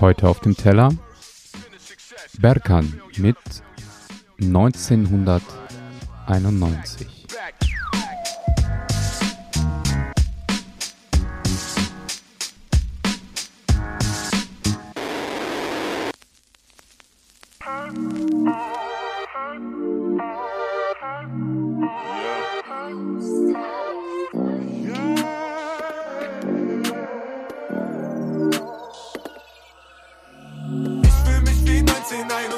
Heute 0.00 0.28
auf 0.28 0.40
dem 0.40 0.56
Teller 0.56 0.90
Berkan 2.38 3.00
mit 3.16 3.36
1991. 4.40 7.26
99 32.24 32.57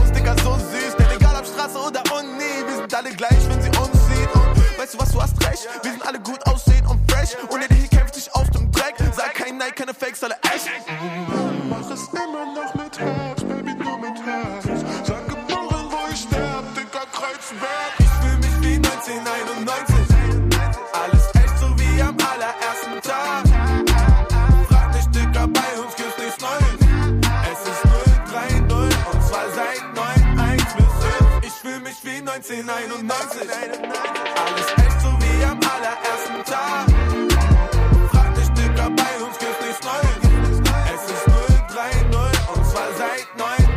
1991. 32.59 33.49
Alles 33.49 34.67
echt 34.77 35.01
so 35.01 35.07
wie 35.19 35.43
am 35.45 35.59
allerersten 35.73 36.43
Tag. 36.45 36.85
Frag 38.11 38.37
nicht, 38.37 38.57
Dicker, 38.57 38.89
bei 38.89 39.23
uns 39.23 39.37
gibt's 39.39 39.65
nichts 39.65 39.85
Neues. 39.85 40.21
Es 40.93 41.03
ist 41.11 41.25
030 41.73 42.55
und 42.55 42.65
zwar 42.65 42.89
seit 42.97 43.27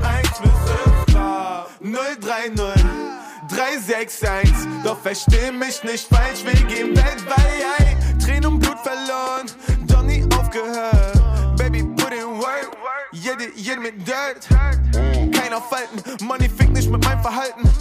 91 0.03 0.43
bis 0.43 0.51
5. 0.51 1.07
Klar. 1.07 1.69
030 1.81 3.05
361, 3.49 4.51
doch 4.83 4.99
versteh 5.01 5.53
mich 5.53 5.83
nicht 5.85 6.09
falsch, 6.09 6.45
wir 6.45 6.67
gehen 6.67 6.97
weltweit. 6.97 8.21
Tränen 8.21 8.47
und 8.47 8.59
Blut 8.59 8.79
verloren, 8.81 9.47
doch 9.87 10.39
aufgehört. 10.39 11.57
Baby, 11.57 11.85
put 11.85 12.13
in 12.13 12.39
work, 12.39 12.77
jede, 13.13 13.53
jede 13.55 13.81
mit 13.81 14.07
Dirt. 14.07 14.49
Kein 14.51 15.53
Aufhalten, 15.53 16.03
Money 16.25 16.49
fickt 16.49 16.73
nicht 16.73 16.91
mit 16.91 17.05
meinem 17.05 17.23
Verhalten. 17.23 17.74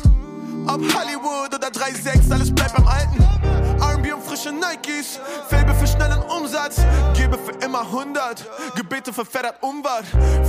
Hollywood 0.92 1.54
oder 1.56 1.68
3-6, 1.68 2.32
alles 2.32 2.54
bleibt 2.54 2.76
beim 2.76 2.88
Alten. 2.88 3.24
R&B 3.82 4.14
und 4.14 4.24
frische 4.24 4.52
Nikes, 4.52 5.20
Felbe 5.50 5.74
für 5.76 5.88
schnellen 5.88 6.22
Umsatz. 6.24 6.78
Gebe 7.16 7.38
für 7.38 7.52
immer 7.66 7.82
100, 7.82 8.46
Gebete 8.76 9.14
für 9.14 9.26
Federt 9.26 9.62
Umwart. 9.62 10.06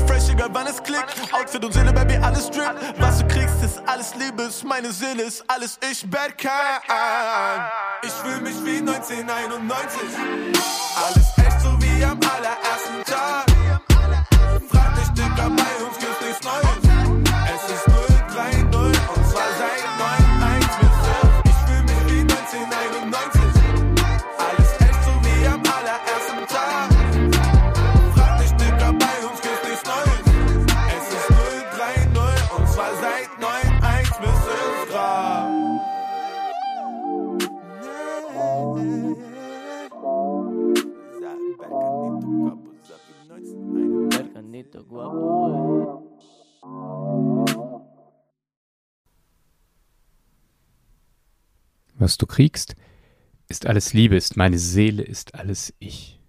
Fresh, 0.06 0.30
egal 0.30 0.48
wann 0.52 0.66
es 0.66 0.82
klickt, 0.82 1.14
Outfit 1.32 1.64
und 1.64 1.72
Seele, 1.72 1.92
Baby, 1.92 2.16
alles 2.16 2.50
drip. 2.50 2.74
Was 2.98 3.18
du 3.18 3.28
kriegst, 3.28 3.62
ist 3.62 3.80
alles 3.86 4.14
Liebes, 4.14 4.62
meine 4.62 4.92
Seele 4.92 5.22
ist 5.22 5.44
alles 5.48 5.78
ich, 5.90 6.08
Berkan. 6.08 6.50
Ich 8.02 8.12
fühl 8.12 8.40
mich 8.40 8.56
wie 8.64 8.78
1991. 8.78 10.00
Alles 11.06 11.33
Was 51.96 52.18
du 52.18 52.26
kriegst, 52.26 52.74
ist 53.48 53.66
alles 53.66 53.92
Liebe, 53.92 54.16
ist 54.16 54.36
meine 54.36 54.58
Seele, 54.58 55.02
ist 55.02 55.34
alles 55.34 55.74
ich. 55.78 56.20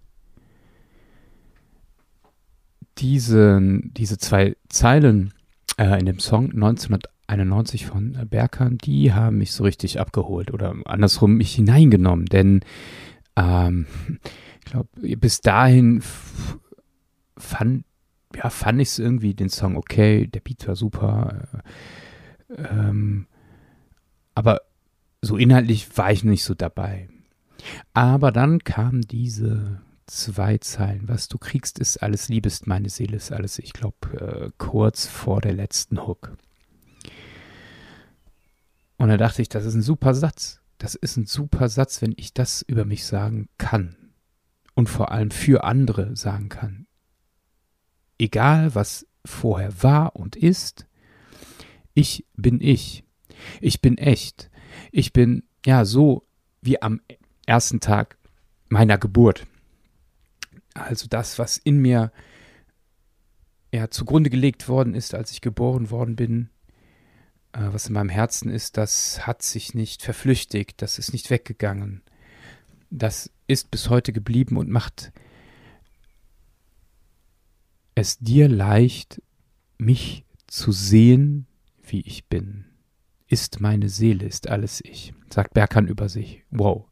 Diese, 2.98 3.60
diese 3.82 4.16
zwei 4.18 4.56
Zeilen 4.68 5.34
äh, 5.76 5.98
in 5.98 6.06
dem 6.06 6.18
Song 6.18 6.50
1991 6.52 7.86
von 7.86 8.18
Berkan, 8.28 8.78
die 8.78 9.12
haben 9.12 9.38
mich 9.38 9.52
so 9.52 9.64
richtig 9.64 10.00
abgeholt 10.00 10.52
oder 10.52 10.74
andersrum 10.84 11.34
mich 11.34 11.54
hineingenommen, 11.54 12.26
denn 12.26 12.60
ähm, 13.36 13.86
ich 14.60 14.72
glaube, 14.72 14.88
bis 15.16 15.40
dahin 15.40 16.02
fand, 17.36 17.84
ja, 18.34 18.50
fand 18.50 18.80
ich 18.80 18.88
es 18.88 18.98
irgendwie 18.98 19.34
den 19.34 19.50
Song 19.50 19.76
okay, 19.76 20.26
der 20.26 20.40
Beat 20.40 20.66
war 20.66 20.76
super, 20.76 21.62
äh, 22.48 22.62
ähm, 22.62 23.26
aber 24.34 24.60
so 25.26 25.36
inhaltlich 25.36 25.96
war 25.96 26.10
ich 26.12 26.24
nicht 26.24 26.44
so 26.44 26.54
dabei. 26.54 27.08
Aber 27.94 28.32
dann 28.32 28.64
kamen 28.64 29.02
diese 29.02 29.82
zwei 30.06 30.58
Zeilen. 30.58 31.08
Was 31.08 31.28
du 31.28 31.38
kriegst, 31.38 31.78
ist 31.78 32.02
alles 32.02 32.28
Liebe, 32.28 32.48
ist 32.48 32.66
meine 32.66 32.88
Seele, 32.88 33.16
ist 33.16 33.32
alles, 33.32 33.58
ich 33.58 33.72
glaube, 33.72 33.96
äh, 34.18 34.50
kurz 34.58 35.06
vor 35.06 35.40
der 35.40 35.52
letzten 35.52 36.06
Hook. 36.06 36.36
Und 38.98 39.08
da 39.08 39.16
dachte 39.16 39.42
ich, 39.42 39.48
das 39.48 39.64
ist 39.64 39.74
ein 39.74 39.82
super 39.82 40.14
Satz. 40.14 40.60
Das 40.78 40.94
ist 40.94 41.16
ein 41.16 41.26
super 41.26 41.68
Satz, 41.68 42.02
wenn 42.02 42.14
ich 42.16 42.32
das 42.32 42.62
über 42.62 42.84
mich 42.84 43.04
sagen 43.04 43.48
kann. 43.58 43.96
Und 44.74 44.88
vor 44.88 45.10
allem 45.10 45.30
für 45.30 45.64
andere 45.64 46.16
sagen 46.16 46.48
kann. 46.48 46.86
Egal, 48.18 48.74
was 48.74 49.06
vorher 49.24 49.82
war 49.82 50.16
und 50.16 50.36
ist, 50.36 50.86
ich 51.94 52.26
bin 52.36 52.60
ich. 52.60 53.04
Ich 53.60 53.80
bin 53.80 53.98
echt. 53.98 54.50
Ich 54.92 55.12
bin 55.12 55.42
ja 55.64 55.84
so 55.84 56.26
wie 56.62 56.80
am 56.80 57.00
ersten 57.46 57.80
Tag 57.80 58.16
meiner 58.68 58.98
Geburt. 58.98 59.46
Also 60.74 61.06
das, 61.08 61.38
was 61.38 61.56
in 61.56 61.78
mir 61.78 62.12
ja 63.72 63.90
zugrunde 63.90 64.30
gelegt 64.30 64.68
worden 64.68 64.94
ist, 64.94 65.14
als 65.14 65.30
ich 65.32 65.40
geboren 65.40 65.90
worden 65.90 66.16
bin, 66.16 66.50
äh, 67.52 67.72
was 67.72 67.86
in 67.86 67.94
meinem 67.94 68.08
Herzen 68.08 68.50
ist, 68.50 68.76
das 68.76 69.26
hat 69.26 69.42
sich 69.42 69.74
nicht 69.74 70.02
verflüchtigt, 70.02 70.82
das 70.82 70.98
ist 70.98 71.12
nicht 71.12 71.30
weggegangen. 71.30 72.02
Das 72.90 73.30
ist 73.46 73.70
bis 73.70 73.90
heute 73.90 74.12
geblieben 74.12 74.56
und 74.56 74.70
macht 74.70 75.12
es 77.94 78.18
dir 78.18 78.48
leicht, 78.48 79.22
mich 79.78 80.24
zu 80.46 80.70
sehen, 80.70 81.46
wie 81.82 82.00
ich 82.00 82.26
bin. 82.26 82.66
Ist 83.28 83.60
meine 83.60 83.88
Seele, 83.88 84.26
ist 84.26 84.48
alles 84.48 84.80
ich, 84.84 85.12
sagt 85.30 85.54
Berkan 85.54 85.88
über 85.88 86.08
sich. 86.08 86.44
Wow. 86.50 86.86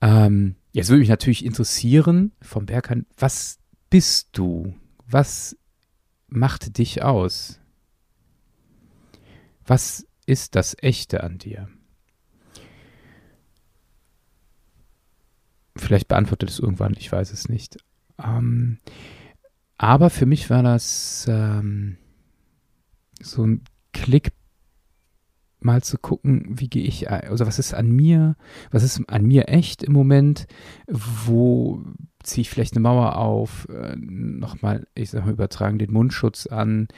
Ähm, 0.00 0.56
jetzt 0.72 0.88
würde 0.88 1.00
mich 1.00 1.08
natürlich 1.08 1.44
interessieren 1.44 2.32
vom 2.42 2.66
Berkan, 2.66 3.06
was 3.16 3.58
bist 3.88 4.28
du? 4.32 4.74
Was 5.06 5.56
macht 6.28 6.78
dich 6.78 7.02
aus? 7.02 7.60
Was 9.64 10.06
ist 10.26 10.54
das 10.54 10.76
Echte 10.80 11.22
an 11.22 11.38
dir? 11.38 11.68
Vielleicht 15.76 16.08
beantwortet 16.08 16.50
es 16.50 16.58
irgendwann, 16.58 16.94
ich 16.98 17.10
weiß 17.10 17.32
es 17.32 17.48
nicht. 17.48 17.78
Ähm, 18.22 18.78
aber 19.78 20.10
für 20.10 20.26
mich 20.26 20.48
war 20.48 20.62
das 20.62 21.26
ähm, 21.28 21.98
so 23.20 23.46
ein 23.46 23.62
Klick, 23.92 24.32
mal 25.60 25.82
zu 25.82 25.98
gucken, 25.98 26.44
wie 26.48 26.68
gehe 26.68 26.84
ich, 26.84 27.10
also 27.10 27.46
was 27.46 27.58
ist 27.58 27.74
an 27.74 27.90
mir, 27.90 28.36
was 28.70 28.82
ist 28.82 29.02
an 29.08 29.24
mir 29.24 29.48
echt 29.48 29.82
im 29.82 29.92
Moment, 29.92 30.46
wo 30.86 31.82
ziehe 32.22 32.42
ich 32.42 32.50
vielleicht 32.50 32.74
eine 32.74 32.82
Mauer 32.82 33.16
auf, 33.16 33.68
äh, 33.68 33.96
nochmal, 33.96 34.86
ich 34.94 35.10
sag 35.10 35.24
mal, 35.24 35.32
übertragen 35.32 35.78
den 35.78 35.92
Mundschutz 35.92 36.46
an, 36.46 36.88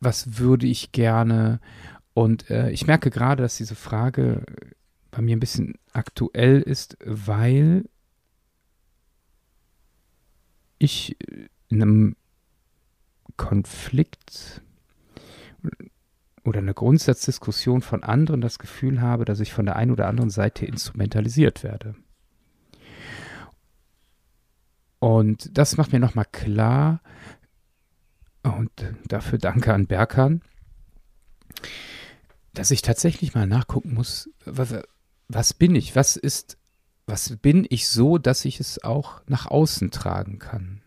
was 0.00 0.38
würde 0.38 0.66
ich 0.66 0.92
gerne? 0.92 1.60
Und 2.12 2.50
äh, 2.50 2.70
ich 2.70 2.86
merke 2.86 3.10
gerade, 3.10 3.42
dass 3.42 3.56
diese 3.56 3.74
Frage 3.74 4.44
bei 5.10 5.22
mir 5.22 5.36
ein 5.36 5.40
bisschen 5.40 5.74
aktuell 5.92 6.60
ist, 6.60 6.96
weil 7.04 7.84
ich 10.78 11.16
in 11.68 11.82
einem 11.82 12.16
Konflikt 13.36 14.62
oder 16.44 16.58
eine 16.58 16.74
Grundsatzdiskussion 16.74 17.82
von 17.82 18.04
anderen 18.04 18.40
das 18.40 18.58
Gefühl 18.58 19.00
habe, 19.00 19.24
dass 19.24 19.40
ich 19.40 19.52
von 19.52 19.64
der 19.64 19.76
einen 19.76 19.90
oder 19.90 20.08
anderen 20.08 20.30
Seite 20.30 20.66
instrumentalisiert 20.66 21.62
werde. 21.62 21.94
Und 24.98 25.56
das 25.56 25.76
macht 25.76 25.92
mir 25.92 26.00
nochmal 26.00 26.26
klar, 26.30 27.00
und 28.44 28.70
dafür 29.06 29.38
danke 29.38 29.72
an 29.72 29.86
Berkan, 29.86 30.42
dass 32.52 32.70
ich 32.70 32.82
tatsächlich 32.82 33.34
mal 33.34 33.46
nachgucken 33.46 33.94
muss, 33.94 34.28
was, 34.44 34.74
was 35.28 35.54
bin 35.54 35.74
ich? 35.74 35.96
Was 35.96 36.16
ist, 36.16 36.58
was 37.06 37.36
bin 37.38 37.66
ich 37.68 37.88
so, 37.88 38.18
dass 38.18 38.44
ich 38.44 38.60
es 38.60 38.84
auch 38.84 39.22
nach 39.26 39.46
außen 39.46 39.90
tragen 39.90 40.38
kann? 40.38 40.82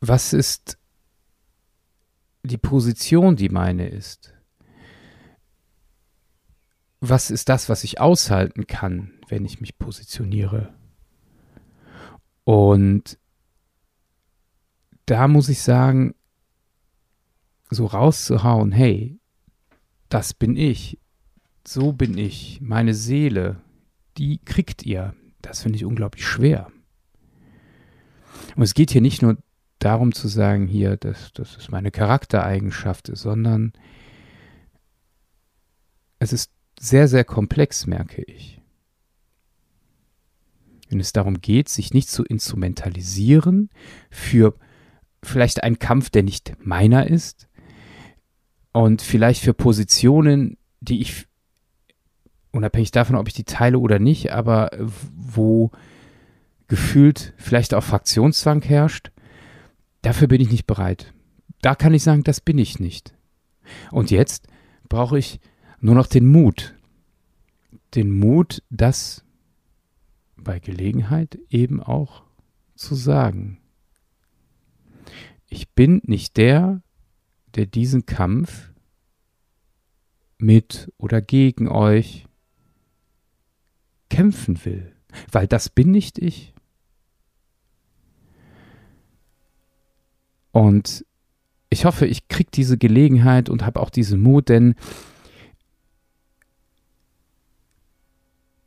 Was 0.00 0.32
ist 0.32 0.78
die 2.46 2.58
Position, 2.58 3.36
die 3.36 3.48
meine 3.48 3.88
ist? 3.88 4.34
Was 7.00 7.30
ist 7.30 7.48
das, 7.48 7.68
was 7.68 7.84
ich 7.84 8.00
aushalten 8.00 8.66
kann, 8.66 9.12
wenn 9.28 9.44
ich 9.44 9.60
mich 9.60 9.78
positioniere? 9.78 10.74
Und 12.44 13.18
da 15.06 15.28
muss 15.28 15.48
ich 15.48 15.60
sagen, 15.60 16.14
so 17.70 17.86
rauszuhauen, 17.86 18.72
hey, 18.72 19.18
das 20.08 20.34
bin 20.34 20.56
ich, 20.56 20.98
so 21.66 21.92
bin 21.92 22.16
ich, 22.16 22.60
meine 22.60 22.94
Seele, 22.94 23.60
die 24.16 24.38
kriegt 24.38 24.84
ihr. 24.84 25.14
Das 25.42 25.62
finde 25.62 25.76
ich 25.76 25.84
unglaublich 25.84 26.26
schwer. 26.26 26.70
Und 28.54 28.62
es 28.62 28.74
geht 28.74 28.90
hier 28.90 29.00
nicht 29.00 29.22
nur 29.22 29.36
darum 29.86 30.10
zu 30.10 30.26
sagen, 30.26 30.66
hier, 30.66 30.96
das, 30.96 31.32
das 31.32 31.56
ist 31.56 31.70
meine 31.70 31.92
Charaktereigenschaft, 31.92 33.08
sondern 33.12 33.72
es 36.18 36.32
ist 36.32 36.50
sehr, 36.76 37.06
sehr 37.06 37.22
komplex, 37.22 37.86
merke 37.86 38.22
ich. 38.22 38.60
Wenn 40.88 40.98
es 40.98 41.12
darum 41.12 41.40
geht, 41.40 41.68
sich 41.68 41.94
nicht 41.94 42.08
zu 42.08 42.24
instrumentalisieren 42.24 43.70
für 44.10 44.54
vielleicht 45.22 45.62
einen 45.62 45.78
Kampf, 45.78 46.10
der 46.10 46.24
nicht 46.24 46.56
meiner 46.58 47.06
ist 47.06 47.46
und 48.72 49.02
vielleicht 49.02 49.40
für 49.40 49.54
Positionen, 49.54 50.58
die 50.80 51.00
ich 51.00 51.28
unabhängig 52.50 52.90
davon, 52.90 53.14
ob 53.14 53.28
ich 53.28 53.34
die 53.34 53.44
teile 53.44 53.78
oder 53.78 54.00
nicht, 54.00 54.32
aber 54.32 54.70
wo 54.80 55.70
gefühlt 56.66 57.34
vielleicht 57.36 57.72
auch 57.72 57.84
Fraktionszwang 57.84 58.62
herrscht, 58.62 59.12
dafür 60.06 60.28
bin 60.28 60.40
ich 60.40 60.50
nicht 60.50 60.68
bereit. 60.68 61.12
Da 61.62 61.74
kann 61.74 61.92
ich 61.92 62.04
sagen, 62.04 62.22
das 62.22 62.40
bin 62.40 62.58
ich 62.58 62.78
nicht. 62.78 63.12
Und 63.90 64.12
jetzt 64.12 64.46
brauche 64.88 65.18
ich 65.18 65.40
nur 65.80 65.96
noch 65.96 66.06
den 66.06 66.28
Mut. 66.28 66.76
Den 67.96 68.16
Mut, 68.16 68.62
das 68.70 69.24
bei 70.36 70.60
Gelegenheit 70.60 71.40
eben 71.50 71.82
auch 71.82 72.22
zu 72.76 72.94
sagen. 72.94 73.58
Ich 75.48 75.70
bin 75.70 76.00
nicht 76.04 76.36
der, 76.36 76.82
der 77.56 77.66
diesen 77.66 78.06
Kampf 78.06 78.70
mit 80.38 80.92
oder 80.98 81.20
gegen 81.20 81.66
euch 81.66 82.26
kämpfen 84.08 84.64
will, 84.64 84.94
weil 85.32 85.48
das 85.48 85.68
bin 85.68 85.90
nicht 85.90 86.20
ich. 86.20 86.54
Und 90.56 91.04
ich 91.68 91.84
hoffe, 91.84 92.06
ich 92.06 92.28
kriege 92.28 92.48
diese 92.50 92.78
Gelegenheit 92.78 93.50
und 93.50 93.66
habe 93.66 93.78
auch 93.78 93.90
diesen 93.90 94.22
Mut, 94.22 94.48
denn 94.48 94.74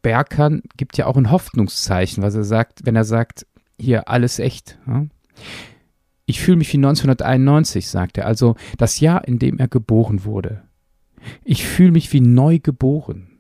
Berkan 0.04 0.62
gibt 0.78 1.00
ja 1.00 1.08
auch 1.08 1.18
ein 1.18 1.32
Hoffnungszeichen, 1.32 2.22
was 2.22 2.36
er 2.36 2.44
sagt, 2.44 2.86
wenn 2.86 2.96
er 2.96 3.06
sagt, 3.06 3.48
hier 3.80 4.08
alles 4.08 4.38
echt. 4.38 4.78
Ja? 4.86 5.08
Ich 6.28 6.42
fühle 6.42 6.58
mich 6.58 6.72
wie 6.74 6.78
1991, 6.78 7.88
sagt 7.88 8.20
er, 8.20 8.28
also 8.28 8.56
das 8.78 9.00
Jahr, 9.00 9.28
in 9.28 9.40
dem 9.40 9.58
er 9.58 9.68
geboren 9.68 10.26
wurde. 10.26 10.62
Ich 11.44 11.66
fühle 11.66 11.92
mich 11.92 12.14
wie 12.14 12.22
neu 12.22 12.60
geboren. 12.60 13.40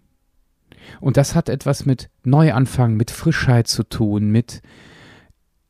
Und 0.99 1.17
das 1.17 1.35
hat 1.35 1.49
etwas 1.49 1.85
mit 1.85 2.09
Neuanfang, 2.23 2.95
mit 2.95 3.11
Frischheit 3.11 3.67
zu 3.67 3.83
tun, 3.83 4.31
mit 4.31 4.63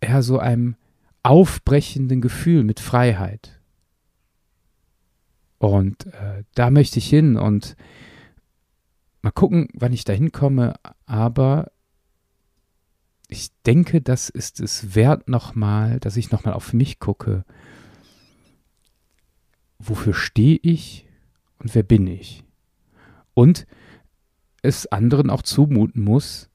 ja, 0.01 0.21
so 0.21 0.39
einem 0.39 0.77
aufbrechenden 1.23 2.21
Gefühl, 2.21 2.63
mit 2.63 2.79
Freiheit. 2.79 3.59
Und 5.57 6.05
äh, 6.07 6.43
da 6.55 6.69
möchte 6.69 6.99
ich 6.99 7.09
hin 7.09 7.37
und 7.37 7.75
mal 9.21 9.31
gucken, 9.31 9.67
wann 9.73 9.93
ich 9.93 10.05
da 10.05 10.13
hinkomme, 10.13 10.75
aber 11.05 11.71
ich 13.27 13.51
denke, 13.65 14.01
das 14.01 14.29
ist 14.29 14.59
es 14.59 14.95
wert 14.95 15.27
nochmal, 15.27 15.99
dass 15.99 16.17
ich 16.17 16.31
nochmal 16.31 16.53
auf 16.53 16.73
mich 16.73 16.99
gucke. 16.99 17.45
Wofür 19.77 20.13
stehe 20.13 20.59
ich 20.61 21.05
und 21.59 21.75
wer 21.75 21.83
bin 21.83 22.07
ich? 22.07 22.43
Und 23.33 23.67
es 24.61 24.87
anderen 24.87 25.29
auch 25.29 25.43
zumuten 25.43 26.03
muss, 26.03 26.49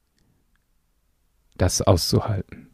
das 1.56 1.80
auszuhalten. 1.80 2.73